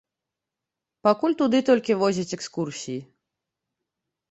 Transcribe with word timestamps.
Пакуль 1.07 1.35
туды 1.43 1.61
толькі 1.69 1.99
водзяць 2.05 2.35
экскурсіі. 2.41 2.99